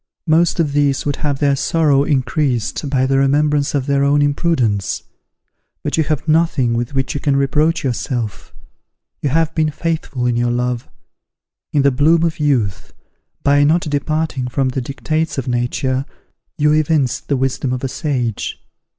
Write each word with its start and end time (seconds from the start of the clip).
Most 0.25 0.59
of 0.59 0.73
these 0.73 1.05
would 1.05 1.17
have 1.17 1.37
their 1.37 1.55
sorrow 1.55 2.03
increased 2.05 2.89
by 2.89 3.05
the 3.05 3.19
remembrance 3.19 3.75
of 3.75 3.85
their 3.85 4.03
own 4.03 4.23
imprudence. 4.23 5.03
But 5.83 5.95
you 5.95 6.03
have 6.05 6.27
nothing 6.27 6.73
with 6.73 6.95
which 6.95 7.13
you 7.13 7.19
can 7.19 7.35
reproach 7.35 7.83
yourself. 7.83 8.51
You 9.21 9.29
have 9.29 9.53
been 9.53 9.69
faithful 9.69 10.25
in 10.25 10.35
your 10.35 10.49
love. 10.49 10.89
In 11.71 11.83
the 11.83 11.91
bloom 11.91 12.23
of 12.23 12.39
youth, 12.39 12.93
by 13.43 13.63
not 13.63 13.81
departing 13.81 14.47
from 14.47 14.69
the 14.69 14.81
dictates 14.81 15.37
of 15.37 15.47
nature, 15.47 16.07
you 16.57 16.71
evinced 16.71 17.27
the 17.27 17.37
wisdom 17.37 17.71
of 17.71 17.83
a 17.83 17.87
sage. 17.87 18.59